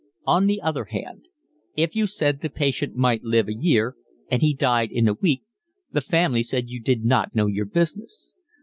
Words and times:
On 0.25 0.47
the 0.47 0.59
other 0.61 0.85
hand, 0.85 1.27
if 1.75 1.95
you 1.95 2.07
said 2.07 2.41
the 2.41 2.49
patient 2.49 2.95
might 2.95 3.23
live 3.23 3.47
a 3.47 3.53
year 3.53 3.95
and 4.31 4.41
he 4.41 4.51
died 4.55 4.91
in 4.91 5.07
a 5.07 5.13
week 5.13 5.43
the 5.91 6.01
family 6.01 6.41
said 6.41 6.69
you 6.71 6.81
did 6.81 7.05
not 7.05 7.35
know 7.35 7.45
your 7.45 7.65
business. 7.67 8.33